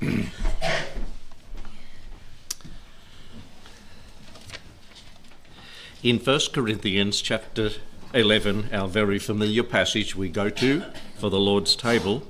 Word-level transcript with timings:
In 6.02 6.18
1 6.18 6.40
Corinthians 6.54 7.20
chapter 7.20 7.72
11, 8.14 8.70
our 8.72 8.88
very 8.88 9.18
familiar 9.18 9.62
passage 9.62 10.16
we 10.16 10.30
go 10.30 10.48
to 10.48 10.84
for 11.18 11.28
the 11.28 11.38
Lord's 11.38 11.76
table, 11.76 12.26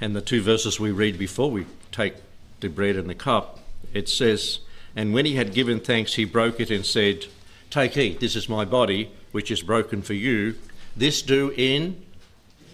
and 0.00 0.14
the 0.14 0.20
two 0.20 0.40
verses 0.40 0.78
we 0.78 0.92
read 0.92 1.18
before 1.18 1.50
we 1.50 1.66
take 1.90 2.14
the 2.60 2.68
bread 2.68 2.94
and 2.94 3.10
the 3.10 3.14
cup, 3.16 3.58
it 3.92 4.08
says, 4.08 4.60
And 4.94 5.12
when 5.12 5.26
he 5.26 5.34
had 5.34 5.52
given 5.52 5.80
thanks, 5.80 6.14
he 6.14 6.24
broke 6.24 6.60
it 6.60 6.70
and 6.70 6.86
said, 6.86 7.26
Take, 7.68 7.96
eat, 7.96 8.20
this 8.20 8.36
is 8.36 8.48
my 8.48 8.64
body, 8.64 9.10
which 9.32 9.50
is 9.50 9.62
broken 9.62 10.02
for 10.02 10.14
you. 10.14 10.54
This 10.96 11.20
do 11.20 11.52
in 11.56 12.00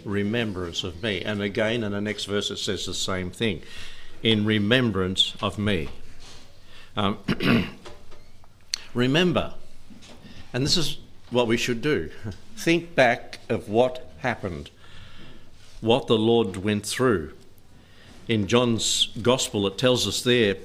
remembrance 0.05 0.85
of 0.85 1.03
me. 1.03 1.23
And 1.23 1.43
again, 1.43 1.83
in 1.83 1.93
the 1.93 2.01
next 2.01 2.25
verse, 2.25 2.51
it 2.51 2.59
says 2.59 2.87
the 2.87 2.95
same 2.95 3.31
thing 3.31 3.63
in 4.23 4.45
remembrance 4.45 5.35
of 5.43 5.59
me. 5.59 5.89
Um, 6.97 7.19
remember, 8.95 9.55
and 10.53 10.65
this 10.65 10.77
is 10.77 10.99
what 11.31 11.47
we 11.47 11.57
should 11.57 11.83
do 11.83 12.11
think 12.57 12.95
back 12.95 13.41
of 13.49 13.69
what 13.69 14.09
happened, 14.19 14.71
what 15.81 16.07
the 16.07 16.17
Lord 16.17 16.57
went 16.57 16.87
through. 16.87 17.33
In 18.29 18.47
John's 18.47 19.09
Gospel, 19.21 19.67
it 19.67 19.77
tells 19.77 20.07
us 20.07 20.23
there 20.23 20.57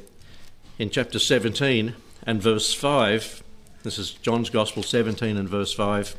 in 0.77 0.89
chapter 0.89 1.19
17 1.19 1.95
and 2.23 2.41
verse 2.41 2.73
5. 2.73 3.44
This 3.83 3.97
is 3.97 4.11
John's 4.11 4.49
Gospel 4.49 4.83
17 4.83 5.35
and 5.35 5.49
verse 5.49 5.73
5. 5.73 6.16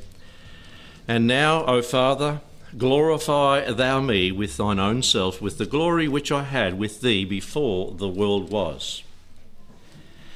And 1.08 1.26
now, 1.26 1.64
O 1.64 1.80
Father, 1.80 2.40
glorify 2.76 3.70
thou 3.70 4.00
me 4.00 4.32
with 4.32 4.56
thine 4.56 4.78
own 4.78 5.02
self, 5.02 5.40
with 5.40 5.58
the 5.58 5.66
glory 5.66 6.08
which 6.08 6.30
I 6.30 6.44
had 6.44 6.78
with 6.78 7.00
thee 7.00 7.24
before 7.24 7.92
the 7.92 8.08
world 8.08 8.50
was. 8.50 9.02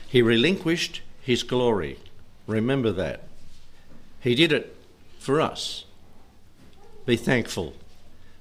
He 0.09 0.23
relinquished 0.23 1.03
his 1.21 1.43
glory. 1.43 1.99
Remember 2.47 2.93
that. 2.93 3.25
He 4.21 4.35
did 4.35 4.53
it 4.53 4.77
for 5.19 5.41
us. 5.41 5.85
Be 7.07 7.17
thankful 7.17 7.75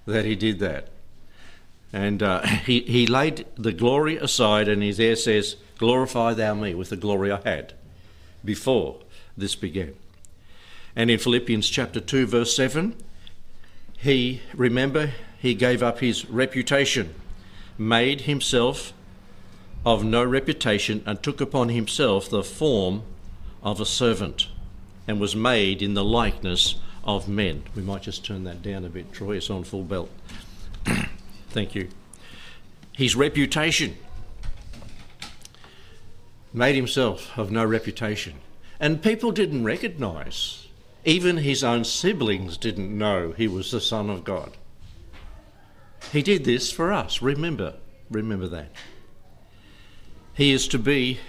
that 0.05 0.25
he 0.25 0.35
did 0.35 0.59
that. 0.59 0.89
And 1.91 2.23
uh, 2.23 2.41
he, 2.65 2.81
he 2.81 3.07
laid 3.07 3.45
the 3.55 3.71
glory 3.71 4.17
aside 4.17 4.67
and 4.67 4.81
he 4.81 4.91
there 4.91 5.15
says, 5.15 5.55
Glorify 5.77 6.33
thou 6.33 6.53
me 6.53 6.73
with 6.73 6.89
the 6.89 6.95
glory 6.95 7.31
I 7.31 7.41
had 7.43 7.73
before 8.45 8.99
this 9.35 9.55
began. 9.55 9.95
And 10.95 11.09
in 11.09 11.19
Philippians 11.19 11.69
chapter 11.69 11.99
2, 11.99 12.27
verse 12.27 12.55
7, 12.55 12.95
he, 14.03 14.41
remember, 14.53 15.11
he 15.39 15.53
gave 15.53 15.81
up 15.81 15.99
his 15.99 16.29
reputation, 16.29 17.15
made 17.77 18.21
himself 18.21 18.91
of 19.85 20.03
no 20.03 20.21
reputation 20.21 21.01
and 21.05 21.23
took 21.23 21.39
upon 21.39 21.69
himself 21.69 22.29
the 22.29 22.43
form 22.43 23.03
of 23.61 23.79
a 23.79 23.85
servant 23.85 24.49
and 25.07 25.21
was 25.21 25.37
made 25.37 25.81
in 25.81 25.93
the 25.93 26.03
likeness 26.03 26.75
of 27.05 27.29
men. 27.29 27.63
We 27.75 27.81
might 27.81 28.01
just 28.01 28.25
turn 28.25 28.43
that 28.43 28.61
down 28.61 28.83
a 28.83 28.89
bit, 28.89 29.13
Troy. 29.13 29.37
It's 29.37 29.49
on 29.49 29.63
full 29.63 29.83
belt. 29.83 30.09
Thank 31.49 31.73
you. 31.73 31.87
His 32.91 33.15
reputation 33.15 33.95
made 36.53 36.75
himself 36.75 37.31
of 37.39 37.51
no 37.51 37.63
reputation. 37.63 38.33
And 38.81 39.01
people 39.01 39.31
didn't 39.31 39.63
recognize, 39.63 40.62
even 41.05 41.37
his 41.37 41.63
own 41.63 41.83
siblings 41.83 42.57
didn't 42.57 42.95
know 42.97 43.33
he 43.35 43.47
was 43.47 43.71
the 43.71 43.81
Son 43.81 44.09
of 44.09 44.23
God. 44.23 44.57
He 46.11 46.21
did 46.21 46.45
this 46.45 46.71
for 46.71 46.91
us. 46.91 47.21
Remember, 47.21 47.75
remember 48.09 48.47
that. 48.47 48.71
He 50.33 50.51
is 50.51 50.67
to 50.69 50.79
be 50.79 51.19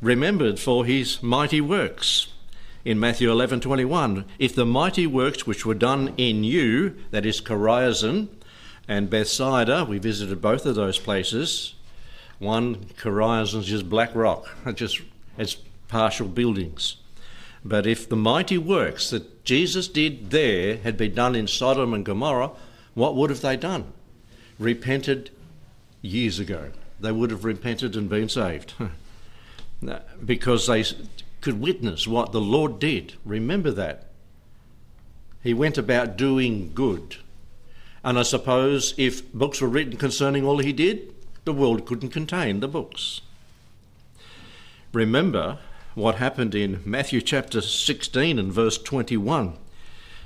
remembered 0.00 0.58
for 0.58 0.84
his 0.84 1.22
mighty 1.22 1.60
works. 1.60 2.28
In 2.84 2.98
Matthew 2.98 3.30
11:21, 3.30 4.24
if 4.38 4.54
the 4.54 4.64
mighty 4.64 5.06
works 5.06 5.46
which 5.46 5.66
were 5.66 5.74
done 5.74 6.14
in 6.16 6.44
you, 6.44 6.96
that 7.10 7.26
is 7.26 7.40
Chorazin 7.40 8.28
and 8.88 9.10
Bethsaida, 9.10 9.84
we 9.84 9.98
visited 9.98 10.40
both 10.40 10.64
of 10.64 10.76
those 10.76 10.98
places. 10.98 11.74
One 12.38 12.86
Chorazin 12.96 13.60
is 13.60 13.66
just 13.66 13.90
black 13.90 14.14
rock, 14.14 14.48
just 14.74 15.02
it's 15.36 15.56
partial 15.88 16.28
buildings. 16.28 16.96
But 17.64 17.86
if 17.86 18.08
the 18.08 18.16
mighty 18.16 18.58
works 18.58 19.10
that 19.10 19.44
Jesus 19.44 19.88
did 19.88 20.30
there 20.30 20.78
had 20.78 20.96
been 20.96 21.14
done 21.14 21.34
in 21.34 21.46
Sodom 21.46 21.92
and 21.92 22.04
Gomorrah, 22.04 22.52
what 22.94 23.14
would 23.16 23.30
have 23.30 23.42
they 23.42 23.56
done? 23.56 23.92
Repented 24.58 25.30
years 26.02 26.38
ago 26.38 26.70
they 27.00 27.12
would 27.12 27.30
have 27.30 27.44
repented 27.44 27.96
and 27.96 28.08
been 28.08 28.28
saved 28.28 28.74
because 30.24 30.66
they 30.66 30.84
could 31.40 31.60
witness 31.60 32.06
what 32.06 32.32
the 32.32 32.40
Lord 32.40 32.78
did. 32.78 33.14
Remember 33.24 33.70
that. 33.70 34.06
He 35.42 35.54
went 35.54 35.78
about 35.78 36.18
doing 36.18 36.72
good. 36.74 37.16
And 38.04 38.18
I 38.18 38.22
suppose 38.22 38.94
if 38.98 39.32
books 39.32 39.60
were 39.60 39.68
written 39.68 39.96
concerning 39.96 40.44
all 40.44 40.58
he 40.58 40.72
did, 40.72 41.14
the 41.44 41.52
world 41.52 41.86
couldn't 41.86 42.10
contain 42.10 42.60
the 42.60 42.68
books. 42.68 43.22
Remember 44.92 45.58
what 45.94 46.16
happened 46.16 46.54
in 46.54 46.80
Matthew 46.84 47.20
chapter 47.20 47.60
16 47.60 48.38
and 48.38 48.52
verse 48.52 48.78
21. 48.78 49.56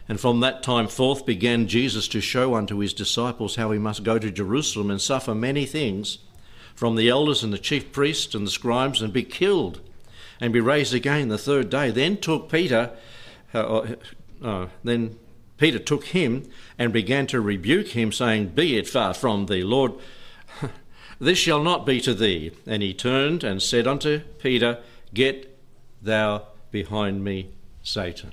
And 0.08 0.20
from 0.20 0.41
that 0.41 0.62
time 0.62 0.88
forth 0.88 1.25
began 1.25 1.66
Jesus 1.66 2.06
to 2.08 2.20
show 2.20 2.54
unto 2.54 2.78
his 2.78 2.92
disciples 2.92 3.56
how 3.56 3.70
he 3.70 3.78
must 3.78 4.04
go 4.04 4.19
to 4.19 4.30
Jerusalem 4.30 4.91
and 4.91 5.00
suffer 5.00 5.34
many 5.34 5.64
things 5.64 6.19
from 6.75 6.97
the 6.97 7.08
elders 7.08 7.42
and 7.42 7.52
the 7.52 7.58
chief 7.58 7.92
priests 7.92 8.34
and 8.34 8.47
the 8.47 8.50
scribes 8.50 9.00
and 9.00 9.12
be 9.12 9.22
killed 9.22 9.80
and 10.41 10.52
be 10.52 10.60
raised 10.60 10.92
again 10.92 11.28
the 11.28 11.38
third 11.38 11.70
day. 11.70 11.91
Then 11.91 12.19
took 12.19 12.50
Peter, 12.50 12.91
uh, 13.54 13.58
uh, 13.58 13.94
uh, 14.42 14.66
then 14.82 15.16
Peter 15.56 15.78
took 15.78 16.06
him 16.06 16.46
and 16.78 16.92
began 16.92 17.26
to 17.28 17.41
rebuke 17.41 17.88
him, 17.88 18.12
saying, 18.12 18.48
Be 18.48 18.76
it 18.76 18.88
far 18.88 19.14
from 19.14 19.46
thee, 19.46 19.62
Lord, 19.62 19.92
this 21.19 21.38
shall 21.38 21.62
not 21.62 21.86
be 21.86 22.00
to 22.02 22.12
thee. 22.12 22.52
And 22.66 22.82
he 22.82 22.92
turned 22.92 23.42
and 23.44 23.62
said 23.62 23.86
unto 23.86 24.19
Peter, 24.38 24.81
Get 25.14 25.53
thou 26.04 26.47
behind 26.70 27.25
me, 27.25 27.50
Satan. 27.82 28.32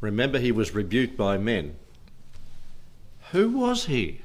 Remember, 0.00 0.38
he 0.38 0.52
was 0.52 0.74
rebuked 0.74 1.16
by 1.16 1.36
men. 1.36 1.76
Who 3.32 3.50
was 3.50 3.86
he? 3.86 4.22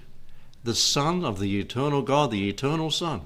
the 0.65 0.75
Son 0.75 1.23
of 1.23 1.39
the 1.39 1.59
eternal 1.59 2.01
God, 2.01 2.31
the 2.31 2.49
eternal 2.49 2.89
Son. 2.89 3.21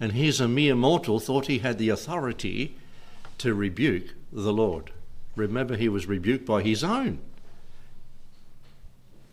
And 0.00 0.12
he's 0.12 0.40
a 0.40 0.48
mere 0.48 0.76
mortal, 0.76 1.18
thought 1.18 1.46
he 1.46 1.58
had 1.58 1.76
the 1.76 1.88
authority 1.88 2.76
to 3.38 3.52
rebuke 3.52 4.14
the 4.32 4.52
Lord. 4.52 4.92
Remember, 5.34 5.76
he 5.76 5.88
was 5.88 6.06
rebuked 6.06 6.46
by 6.46 6.62
his 6.62 6.84
own. 6.84 7.18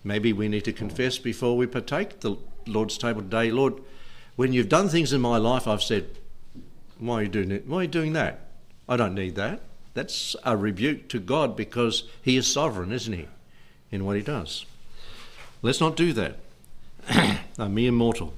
Maybe 0.03 0.34
we 0.34 0.47
need 0.47 0.66
to 0.66 0.73
confess 0.73 1.19
before 1.19 1.56
we 1.56 1.68
partake 1.68 2.22
the 2.22 2.38
Lord's 2.66 2.97
table 2.97 3.22
today, 3.22 3.51
Lord, 3.51 3.75
when 4.35 4.51
you've 4.51 4.69
done 4.69 4.89
things 4.89 5.13
in 5.13 5.22
my 5.22 5.38
life, 5.38 5.68
I've 5.68 5.84
said, 5.84 6.07
why 6.99 7.15
are 7.15 7.23
you 7.23 7.29
doing 7.29 7.51
it? 7.51 7.67
Why 7.67 7.79
are 7.79 7.81
you 7.83 7.87
doing 7.87 8.13
that? 8.13 8.41
I 8.87 8.97
don't 8.97 9.15
need 9.15 9.35
that. 9.35 9.61
That's 9.93 10.35
a 10.43 10.55
rebuke 10.55 11.09
to 11.09 11.19
God 11.19 11.55
because 11.55 12.03
He 12.21 12.37
is 12.37 12.51
sovereign, 12.51 12.91
isn't 12.91 13.13
He, 13.13 13.27
in 13.91 14.05
what 14.05 14.15
He 14.15 14.21
does. 14.21 14.65
Let's 15.61 15.81
not 15.81 15.95
do 15.95 16.13
that. 16.13 16.38
a 17.57 17.69
mere 17.69 17.91
mortal. 17.91 18.33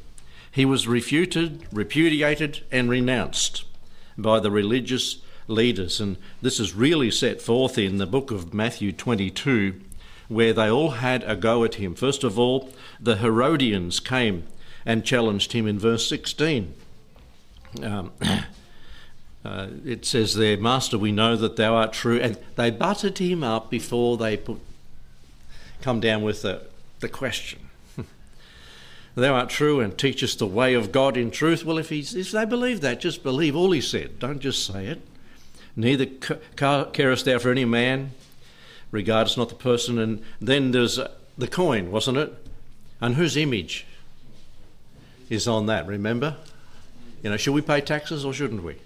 He 0.51 0.65
was 0.65 0.87
refuted, 0.87 1.65
repudiated, 1.71 2.63
and 2.71 2.89
renounced 2.89 3.63
by 4.17 4.39
the 4.39 4.51
religious 4.51 5.21
leaders. 5.47 5.99
And 5.99 6.17
this 6.41 6.59
is 6.59 6.73
really 6.73 7.11
set 7.11 7.41
forth 7.41 7.77
in 7.77 7.97
the 7.97 8.07
book 8.07 8.31
of 8.31 8.53
Matthew 8.53 8.91
22, 8.91 9.79
where 10.27 10.53
they 10.53 10.69
all 10.69 10.91
had 10.91 11.23
a 11.23 11.35
go 11.35 11.63
at 11.63 11.75
him. 11.75 11.95
First 11.95 12.23
of 12.23 12.37
all, 12.37 12.69
the 12.99 13.17
Herodians 13.17 13.99
came 13.99 14.45
and 14.85 15.05
challenged 15.05 15.53
him 15.53 15.67
in 15.67 15.79
verse 15.79 16.07
16. 16.07 16.73
Um, 17.81 18.11
uh, 19.45 19.67
it 19.85 20.05
says 20.05 20.35
there, 20.35 20.57
Master, 20.57 20.97
we 20.97 21.11
know 21.11 21.35
that 21.35 21.55
thou 21.55 21.75
art 21.75 21.93
true. 21.93 22.19
And 22.19 22.37
they 22.55 22.71
buttered 22.71 23.17
him 23.17 23.43
up 23.43 23.69
before 23.69 24.17
they 24.17 24.37
put, 24.37 24.59
come 25.81 25.99
down 25.99 26.21
with 26.21 26.41
the, 26.41 26.63
the 26.99 27.09
question 27.09 27.59
thou 29.15 29.33
art 29.33 29.49
true 29.49 29.79
and 29.79 29.97
teachest 29.97 30.39
the 30.39 30.47
way 30.47 30.73
of 30.73 30.91
God 30.91 31.17
in 31.17 31.31
truth. 31.31 31.65
Well, 31.65 31.77
if, 31.77 31.89
he's, 31.89 32.15
if 32.15 32.31
they 32.31 32.45
believe 32.45 32.81
that, 32.81 32.99
just 32.99 33.23
believe 33.23 33.55
all 33.55 33.71
he 33.71 33.81
said. 33.81 34.19
Don't 34.19 34.39
just 34.39 34.65
say 34.65 34.87
it. 34.87 35.01
Neither 35.75 36.05
carest 36.05 37.25
thou 37.25 37.39
for 37.39 37.49
any 37.49 37.65
man, 37.65 38.11
regardest 38.91 39.37
not 39.37 39.49
the 39.49 39.55
person. 39.55 39.97
And 39.99 40.21
then 40.39 40.71
there's 40.71 40.99
uh, 40.99 41.11
the 41.37 41.47
coin, 41.47 41.91
wasn't 41.91 42.17
it? 42.17 42.33
And 42.99 43.15
whose 43.15 43.37
image 43.37 43.85
is 45.29 45.47
on 45.47 45.65
that, 45.67 45.87
remember? 45.87 46.35
You 47.23 47.29
know, 47.29 47.37
should 47.37 47.53
we 47.53 47.61
pay 47.61 47.81
taxes 47.81 48.25
or 48.25 48.33
shouldn't 48.33 48.63
we? 48.63 48.77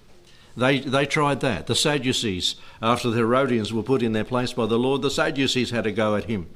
They, 0.57 0.79
they 0.79 1.05
tried 1.05 1.41
that. 1.41 1.67
The 1.67 1.75
Sadducees, 1.75 2.55
after 2.81 3.09
the 3.09 3.17
Herodians 3.17 3.73
were 3.73 3.83
put 3.83 4.01
in 4.01 4.13
their 4.13 4.23
place 4.23 4.53
by 4.53 4.65
the 4.65 4.79
Lord, 4.79 5.01
the 5.01 5.11
Sadducees 5.11 5.71
had 5.71 5.85
a 5.85 5.91
go 5.91 6.15
at 6.15 6.25
him. 6.25 6.47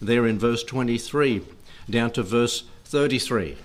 There 0.00 0.26
in 0.26 0.38
verse 0.38 0.64
23 0.64 1.42
down 1.88 2.10
to 2.12 2.22
verse 2.22 2.64
33 2.84 3.56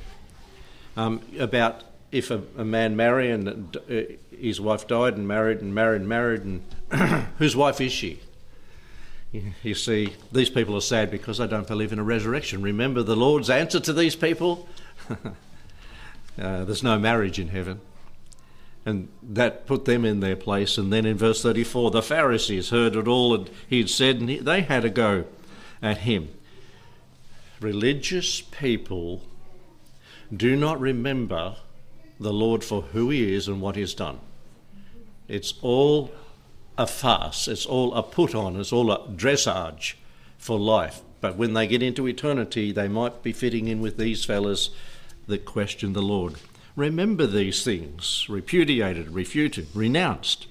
um, 0.95 1.21
about 1.39 1.83
if 2.11 2.31
a, 2.31 2.41
a, 2.57 2.65
man 2.65 2.95
marry 2.95 3.31
and 3.31 3.77
uh, 3.77 4.01
his 4.37 4.59
wife 4.59 4.87
died 4.87 5.15
and 5.15 5.27
married 5.27 5.61
and 5.61 5.73
married 5.73 6.01
and 6.01 6.09
married 6.09 6.41
and 6.41 6.63
whose 7.37 7.55
wife 7.55 7.81
is 7.81 7.91
she? 7.91 8.19
You 9.63 9.75
see, 9.75 10.15
these 10.31 10.49
people 10.49 10.75
are 10.75 10.81
sad 10.81 11.11
because 11.11 11.37
they 11.37 11.45
don't 11.45 11.67
believe 11.67 11.93
in 11.93 11.99
a 11.99 12.03
resurrection. 12.03 12.63
Remember 12.63 13.03
the 13.03 13.15
Lord's 13.15 13.49
answer 13.49 13.79
to 13.79 13.93
these 13.93 14.15
people? 14.15 14.67
uh, 16.39 16.63
there's 16.65 16.83
no 16.83 16.97
marriage 16.97 17.39
in 17.39 17.49
heaven. 17.49 17.81
And 18.85 19.09
that 19.21 19.67
put 19.67 19.85
them 19.85 20.05
in 20.05 20.19
their 20.19 20.35
place. 20.35 20.77
And 20.77 20.91
then 20.91 21.05
in 21.05 21.17
verse 21.17 21.43
34, 21.43 21.91
the 21.91 22.01
Pharisees 22.01 22.69
heard 22.69 22.95
it 22.95 23.07
all, 23.07 23.35
and 23.35 23.49
he'd 23.67 23.89
said, 23.89 24.17
and 24.17 24.29
they 24.29 24.61
had 24.61 24.85
a 24.85 24.89
go 24.89 25.25
at 25.81 25.99
him. 25.99 26.29
Religious 27.59 28.41
people 28.41 29.21
do 30.35 30.55
not 30.55 30.79
remember 30.79 31.57
the 32.19 32.33
Lord 32.33 32.63
for 32.63 32.81
who 32.81 33.09
he 33.09 33.33
is 33.33 33.47
and 33.47 33.61
what 33.61 33.75
he's 33.75 33.93
done. 33.93 34.19
It's 35.27 35.53
all 35.61 36.11
a 36.77 36.87
farce, 36.87 37.47
it's 37.47 37.65
all 37.65 37.93
a 37.93 38.03
put 38.03 38.33
on, 38.33 38.55
it's 38.55 38.71
all 38.71 38.91
a 38.91 39.07
dressage 39.09 39.95
for 40.37 40.57
life. 40.57 41.01
But 41.21 41.35
when 41.35 41.53
they 41.53 41.67
get 41.67 41.83
into 41.83 42.07
eternity, 42.07 42.71
they 42.71 42.87
might 42.87 43.21
be 43.21 43.33
fitting 43.33 43.67
in 43.67 43.81
with 43.81 43.97
these 43.97 44.23
fellas 44.23 44.69
that 45.29 45.45
question 45.45 45.93
the 45.93 46.01
Lord. 46.01 46.35
Remember 46.75 47.25
these 47.25 47.63
things, 47.63 48.25
repudiated, 48.29 49.11
refuted, 49.11 49.67
renounced. 49.73 50.47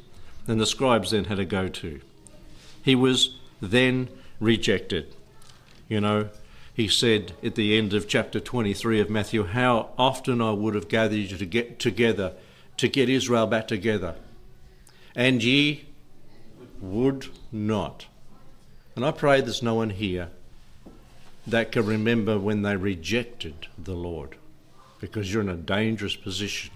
And 0.47 0.61
the 0.61 0.67
scribes 0.67 1.11
then 1.11 1.25
had 1.25 1.39
a 1.39 1.45
go 1.45 1.69
to. 1.69 2.01
He 2.83 2.95
was 2.95 3.37
then 3.61 4.09
rejected. 4.41 5.15
You 5.89 6.01
know, 6.01 6.31
he 6.73 6.89
said 6.89 7.33
at 7.43 7.55
the 7.55 7.77
end 7.77 7.93
of 7.93 8.09
chapter 8.09 8.41
23 8.41 9.01
of 9.01 9.11
Matthew, 9.11 9.45
How 9.45 9.91
often 9.99 10.41
I 10.41 10.53
would 10.53 10.75
have 10.75 10.89
gathered 10.89 11.17
you 11.17 11.37
to 11.37 11.47
get 11.47 11.79
together, 11.79 12.35
to 12.79 12.89
get 12.89 13.09
Israel 13.09 13.47
back 13.47 13.69
together. 13.69 14.15
And 15.15 15.43
ye 15.43 15.87
would 16.81 17.27
not. 17.51 18.07
And 18.95 19.05
I 19.05 19.11
pray 19.11 19.41
there's 19.41 19.63
no 19.63 19.75
one 19.75 19.91
here 19.91 20.29
that 21.47 21.73
can 21.73 21.87
remember 21.87 22.39
when 22.39 22.63
they 22.63 22.77
rejected 22.77 23.67
the 23.77 23.95
Lord 23.95 24.37
because 25.01 25.33
you're 25.33 25.43
in 25.43 25.49
a 25.49 25.57
dangerous 25.57 26.17
position. 26.17 26.73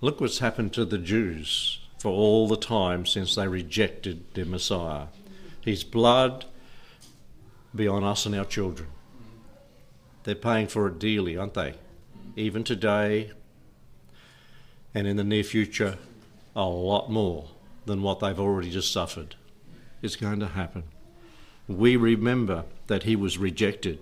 Look 0.00 0.20
what's 0.20 0.38
happened 0.38 0.72
to 0.74 0.84
the 0.84 0.98
Jews 0.98 1.80
for 1.98 2.10
all 2.10 2.48
the 2.48 2.56
time 2.56 3.06
since 3.06 3.34
they 3.34 3.48
rejected 3.48 4.24
their 4.34 4.44
Messiah. 4.44 5.06
His 5.62 5.84
blood 5.84 6.44
be 7.74 7.88
on 7.88 8.04
us 8.04 8.26
and 8.26 8.34
our 8.34 8.44
children. 8.44 8.88
They're 10.24 10.34
paying 10.34 10.68
for 10.68 10.86
it 10.88 10.98
dearly, 10.98 11.36
aren't 11.36 11.54
they? 11.54 11.74
Even 12.36 12.64
today 12.64 13.32
and 14.94 15.06
in 15.06 15.16
the 15.16 15.24
near 15.24 15.42
future, 15.42 15.98
a 16.54 16.64
lot 16.64 17.10
more 17.10 17.48
than 17.86 18.02
what 18.02 18.20
they've 18.20 18.38
already 18.38 18.70
just 18.70 18.92
suffered. 18.92 19.34
It's 20.02 20.16
going 20.16 20.40
to 20.40 20.48
happen. 20.48 20.84
We 21.66 21.96
remember 21.96 22.64
that 22.86 23.04
he 23.04 23.16
was 23.16 23.38
rejected 23.38 23.98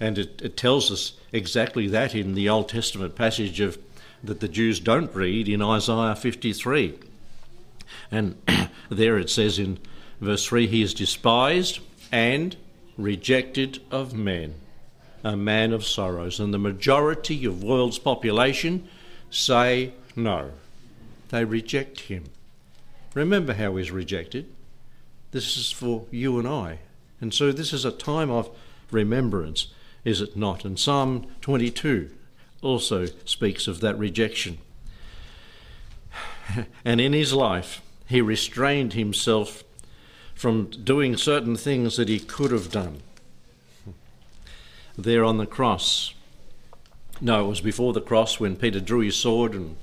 and 0.00 0.18
it, 0.18 0.42
it 0.42 0.56
tells 0.56 0.90
us 0.90 1.12
exactly 1.32 1.86
that 1.88 2.14
in 2.14 2.34
the 2.34 2.48
Old 2.48 2.68
Testament 2.68 3.14
passage 3.14 3.60
of 3.60 3.78
that 4.22 4.40
the 4.40 4.48
Jews 4.48 4.80
don't 4.80 5.14
read 5.14 5.48
in 5.48 5.62
Isaiah 5.62 6.16
53. 6.16 6.98
And 8.10 8.36
there 8.88 9.18
it 9.18 9.30
says 9.30 9.58
in 9.58 9.78
verse 10.20 10.46
3 10.46 10.66
He 10.66 10.82
is 10.82 10.94
despised 10.94 11.80
and 12.10 12.56
rejected 12.96 13.80
of 13.90 14.14
men, 14.14 14.54
a 15.22 15.36
man 15.36 15.72
of 15.72 15.84
sorrows. 15.84 16.40
And 16.40 16.54
the 16.54 16.58
majority 16.58 17.44
of 17.44 17.62
world's 17.62 17.98
population 17.98 18.88
say 19.30 19.92
no. 20.16 20.52
They 21.28 21.44
reject 21.44 22.00
him. 22.00 22.24
Remember 23.14 23.54
how 23.54 23.76
he's 23.76 23.90
rejected. 23.90 24.46
This 25.32 25.56
is 25.56 25.70
for 25.70 26.06
you 26.10 26.38
and 26.38 26.48
I. 26.48 26.78
And 27.20 27.34
so 27.34 27.52
this 27.52 27.72
is 27.72 27.84
a 27.84 27.90
time 27.90 28.30
of 28.30 28.50
remembrance 28.90 29.68
is 30.04 30.20
it 30.20 30.36
not? 30.36 30.64
And 30.64 30.78
Psalm 30.78 31.26
22 31.40 32.10
also 32.62 33.06
speaks 33.24 33.66
of 33.66 33.80
that 33.80 33.98
rejection. 33.98 34.58
And 36.84 37.00
in 37.00 37.14
his 37.14 37.32
life, 37.32 37.80
he 38.06 38.20
restrained 38.20 38.92
himself 38.92 39.64
from 40.34 40.66
doing 40.66 41.16
certain 41.16 41.56
things 41.56 41.96
that 41.96 42.08
he 42.08 42.20
could 42.20 42.50
have 42.50 42.70
done. 42.70 43.00
There 44.96 45.24
on 45.24 45.38
the 45.38 45.46
cross. 45.46 46.12
No, 47.20 47.46
it 47.46 47.48
was 47.48 47.60
before 47.62 47.92
the 47.92 48.00
cross 48.00 48.38
when 48.38 48.56
Peter 48.56 48.80
drew 48.80 49.00
his 49.00 49.16
sword 49.16 49.54
and 49.54 49.76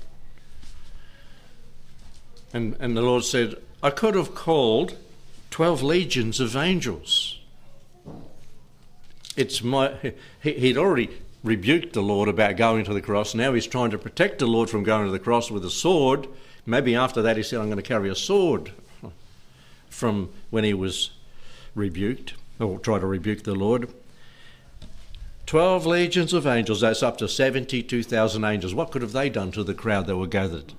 and, 2.52 2.76
and 2.78 2.96
the 2.96 3.02
Lord 3.02 3.24
said, 3.24 3.56
I 3.82 3.90
could 3.90 4.14
have 4.14 4.34
called 4.34 4.96
12 5.50 5.82
legions 5.82 6.38
of 6.38 6.54
angels 6.54 7.31
it's 9.36 9.62
my 9.62 10.12
he, 10.42 10.52
he'd 10.52 10.76
already 10.76 11.10
rebuked 11.42 11.92
the 11.92 12.02
Lord 12.02 12.28
about 12.28 12.56
going 12.56 12.84
to 12.84 12.94
the 12.94 13.00
cross. 13.00 13.34
Now 13.34 13.52
he's 13.52 13.66
trying 13.66 13.90
to 13.90 13.98
protect 13.98 14.38
the 14.38 14.46
Lord 14.46 14.70
from 14.70 14.84
going 14.84 15.06
to 15.06 15.12
the 15.12 15.18
cross 15.18 15.50
with 15.50 15.64
a 15.64 15.70
sword. 15.70 16.28
Maybe 16.64 16.94
after 16.94 17.22
that 17.22 17.36
he 17.36 17.42
said, 17.42 17.58
I'm 17.58 17.66
going 17.66 17.76
to 17.76 17.82
carry 17.82 18.08
a 18.08 18.14
sword 18.14 18.72
from 19.88 20.30
when 20.50 20.64
he 20.64 20.74
was 20.74 21.10
rebuked, 21.74 22.34
or 22.60 22.78
try 22.78 22.98
to 22.98 23.06
rebuke 23.06 23.42
the 23.42 23.54
Lord. 23.54 23.88
12 25.46 25.84
legions 25.86 26.32
of 26.32 26.46
angels, 26.46 26.80
that's 26.80 27.02
up 27.02 27.18
to 27.18 27.28
72,000 27.28 28.44
angels. 28.44 28.74
What 28.74 28.90
could 28.90 29.02
have 29.02 29.12
they 29.12 29.28
done 29.28 29.50
to 29.52 29.64
the 29.64 29.74
crowd 29.74 30.06
that 30.06 30.16
were 30.16 30.26
gathered? 30.26 30.72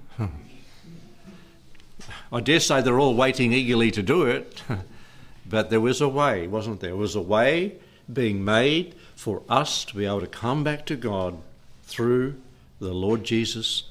I 2.32 2.40
dare 2.40 2.60
say 2.60 2.82
they're 2.82 3.00
all 3.00 3.14
waiting 3.14 3.54
eagerly 3.54 3.92
to 3.92 4.02
do 4.02 4.24
it, 4.24 4.64
but 5.46 5.70
there 5.70 5.82
was 5.82 6.02
a 6.02 6.10
way, 6.10 6.48
wasn't 6.48 6.80
there? 6.80 6.92
There 6.92 6.98
was 6.98 7.16
a 7.16 7.22
way 7.22 7.76
being 8.12 8.44
made 8.44 8.96
for 9.16 9.44
us 9.48 9.86
to 9.86 9.96
be 9.96 10.06
able 10.06 10.22
to 10.22 10.28
come 10.28 10.64
back 10.64 10.86
to 10.86 10.96
God 10.96 11.38
through 11.84 12.36
the 12.80 12.94
Lord 12.94 13.24
Jesus 13.24 13.84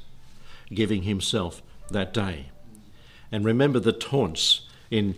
giving 0.73 1.03
himself 1.03 1.63
that 1.91 2.13
day. 2.13 2.47
And 3.31 3.45
remember 3.45 3.81
the 3.81 3.93
taunts 3.93 4.63
in 4.91 5.17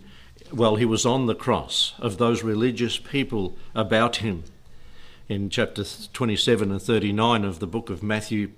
while 0.51 0.75
he 0.75 0.85
was 0.85 1.05
on 1.05 1.25
the 1.25 1.35
cross 1.35 1.93
of 1.99 2.17
those 2.17 2.43
religious 2.43 2.97
people 2.97 3.57
about 3.73 4.17
him 4.17 4.43
in 5.27 5.49
chapter 5.49 5.83
27 5.83 6.71
and 6.71 6.81
39 6.81 7.43
of 7.43 7.59
the 7.59 7.67
book 7.67 7.89
of 7.89 8.03
Matthew. 8.03 8.51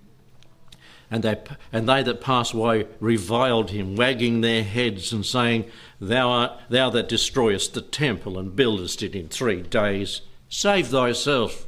And 1.09 1.23
they, 1.23 1.37
and 1.71 1.87
they 1.87 2.03
that 2.03 2.19
passed 2.19 2.53
by 2.53 2.85
reviled 2.99 3.71
him, 3.71 3.95
wagging 3.95 4.41
their 4.41 4.63
heads 4.63 5.13
and 5.13 5.25
saying, 5.25 5.65
Thou 6.01 6.29
art 6.29 6.59
thou 6.69 6.89
that 6.89 7.07
destroyest 7.07 7.73
the 7.73 7.81
temple 7.81 8.37
and 8.37 8.55
buildest 8.55 9.01
it 9.01 9.15
in 9.15 9.29
three 9.29 9.61
days. 9.61 10.21
Save 10.49 10.87
thyself, 10.87 11.65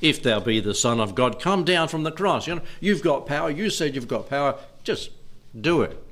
if 0.00 0.22
thou 0.22 0.40
be 0.40 0.60
the 0.60 0.74
Son 0.74 0.98
of 0.98 1.14
God. 1.14 1.40
Come 1.40 1.64
down 1.64 1.88
from 1.88 2.04
the 2.04 2.12
cross. 2.12 2.46
You 2.46 2.56
know, 2.56 2.62
you've 2.80 3.02
got 3.02 3.26
power. 3.26 3.50
You 3.50 3.68
said 3.68 3.94
you've 3.94 4.08
got 4.08 4.30
power. 4.30 4.56
Just 4.82 5.10
do 5.58 5.82
it. 5.82 6.02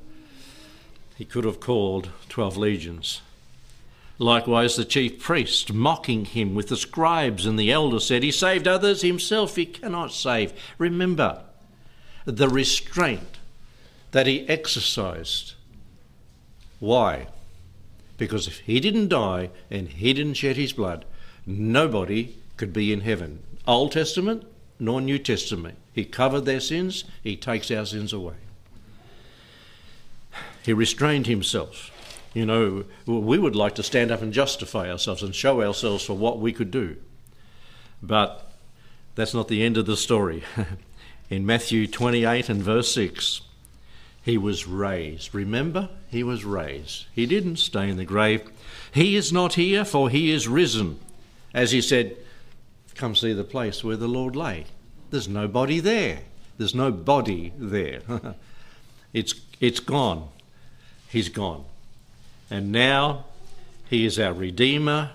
He 1.17 1.25
could 1.25 1.45
have 1.45 1.59
called 1.59 2.09
twelve 2.29 2.55
legions. 2.55 3.21
Likewise, 4.19 4.75
the 4.75 4.85
chief 4.85 5.19
priest, 5.19 5.71
mocking 5.71 6.25
him 6.25 6.53
with 6.53 6.67
the 6.67 6.75
scribes 6.75 7.45
and 7.45 7.57
the 7.57 7.71
elders, 7.71 8.05
said, 8.05 8.21
He 8.21 8.31
saved 8.31 8.67
others, 8.67 9.01
himself 9.01 9.55
he 9.55 9.65
cannot 9.65 10.11
save. 10.11 10.51
Remember 10.77 11.41
the 12.31 12.49
restraint 12.49 13.37
that 14.11 14.27
he 14.27 14.47
exercised. 14.47 15.53
Why? 16.79 17.27
Because 18.17 18.47
if 18.47 18.59
he 18.59 18.79
didn't 18.79 19.09
die 19.09 19.49
and 19.69 19.87
he 19.87 20.13
didn't 20.13 20.35
shed 20.35 20.55
his 20.55 20.73
blood, 20.73 21.05
nobody 21.45 22.35
could 22.57 22.73
be 22.73 22.91
in 22.91 23.01
heaven. 23.01 23.43
Old 23.67 23.91
Testament 23.91 24.45
nor 24.79 25.01
New 25.01 25.19
Testament. 25.19 25.77
He 25.93 26.05
covered 26.05 26.45
their 26.45 26.61
sins, 26.61 27.03
He 27.21 27.35
takes 27.35 27.69
our 27.69 27.85
sins 27.85 28.13
away. 28.13 28.35
He 30.63 30.73
restrained 30.73 31.27
Himself. 31.27 31.91
You 32.33 32.45
know, 32.45 32.85
we 33.05 33.39
would 33.39 33.55
like 33.55 33.75
to 33.75 33.83
stand 33.83 34.11
up 34.11 34.21
and 34.21 34.31
justify 34.31 34.89
ourselves 34.89 35.23
and 35.23 35.33
show 35.33 35.61
ourselves 35.61 36.05
for 36.05 36.13
what 36.13 36.39
we 36.39 36.53
could 36.53 36.71
do. 36.71 36.97
But 38.01 38.51
that's 39.15 39.33
not 39.33 39.47
the 39.47 39.63
end 39.63 39.77
of 39.77 39.85
the 39.85 39.97
story. 39.97 40.43
in 41.29 41.45
Matthew 41.45 41.87
28 41.87 42.49
and 42.49 42.61
verse 42.61 42.91
6, 42.93 43.41
he 44.21 44.37
was 44.37 44.67
raised. 44.67 45.33
Remember, 45.33 45.89
he 46.09 46.23
was 46.23 46.43
raised. 46.43 47.05
He 47.13 47.25
didn't 47.25 47.57
stay 47.57 47.89
in 47.89 47.97
the 47.97 48.05
grave. 48.05 48.49
He 48.91 49.15
is 49.15 49.31
not 49.31 49.53
here, 49.53 49.85
for 49.85 50.09
he 50.09 50.31
is 50.31 50.47
risen. 50.47 50.99
As 51.53 51.71
he 51.71 51.81
said, 51.81 52.17
Come 52.95 53.15
see 53.15 53.31
the 53.31 53.45
place 53.45 53.81
where 53.81 53.95
the 53.95 54.09
Lord 54.09 54.35
lay. 54.35 54.65
There's 55.09 55.29
nobody 55.29 55.79
there. 55.79 56.19
There's 56.57 56.75
no 56.75 56.91
body 56.91 57.53
there. 57.57 58.01
it's, 59.13 59.33
it's 59.61 59.79
gone. 59.79 60.27
He's 61.07 61.29
gone. 61.29 61.63
And 62.49 62.73
now 62.73 63.25
he 63.89 64.05
is 64.05 64.19
our 64.19 64.33
Redeemer. 64.33 65.11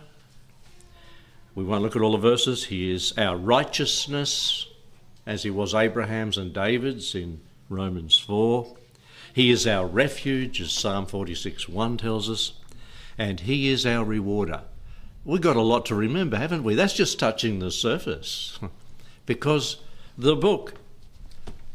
We 1.54 1.62
won't 1.62 1.82
look 1.82 1.94
at 1.94 2.00
all 2.00 2.12
the 2.12 2.18
verses. 2.18 2.64
He 2.64 2.90
is 2.90 3.12
our 3.18 3.36
righteousness, 3.36 4.66
as 5.26 5.42
he 5.42 5.50
was 5.50 5.74
Abraham's 5.74 6.36
and 6.36 6.52
David's 6.52 7.14
in 7.14 7.40
Romans 7.68 8.18
4. 8.18 8.76
He 9.32 9.50
is 9.50 9.66
our 9.66 9.86
refuge, 9.86 10.60
as 10.60 10.72
Psalm 10.72 11.06
46 11.06 11.68
1 11.68 11.96
tells 11.96 12.30
us. 12.30 12.52
And 13.16 13.40
he 13.40 13.68
is 13.68 13.86
our 13.86 14.04
rewarder. 14.04 14.62
We've 15.24 15.40
got 15.40 15.56
a 15.56 15.62
lot 15.62 15.86
to 15.86 15.94
remember, 15.94 16.36
haven't 16.36 16.64
we? 16.64 16.74
That's 16.74 16.94
just 16.94 17.18
touching 17.18 17.58
the 17.58 17.70
surface. 17.70 18.58
because 19.26 19.78
the 20.18 20.36
book, 20.36 20.74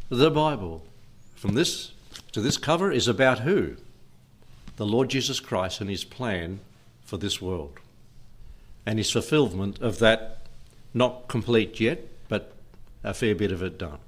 the 0.09 0.29
Bible, 0.29 0.83
from 1.35 1.55
this 1.55 1.93
to 2.31 2.41
this 2.41 2.57
cover 2.57 2.91
is 2.91 3.07
about 3.07 3.39
who? 3.39 3.75
The 4.75 4.85
Lord 4.85 5.09
Jesus 5.09 5.39
Christ 5.39 5.81
and 5.81 5.89
his 5.89 6.03
plan 6.03 6.59
for 7.03 7.17
this 7.17 7.41
world. 7.41 7.79
And 8.85 8.99
his 8.99 9.11
fulfillment 9.11 9.79
of 9.81 9.99
that, 9.99 10.45
not 10.93 11.27
complete 11.27 11.79
yet, 11.79 12.07
a 13.03 13.13
fair 13.13 13.35
bit 13.35 13.51
of 13.51 13.61
it 13.63 13.77
done. 13.77 13.99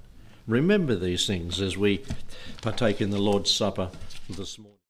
Remember 0.46 0.94
these 0.96 1.26
things 1.26 1.60
as 1.60 1.76
we 1.76 2.04
partake 2.62 3.00
in 3.00 3.10
the 3.10 3.18
Lord's 3.18 3.50
Supper 3.50 3.90
this 4.28 4.58
morning. 4.58 4.78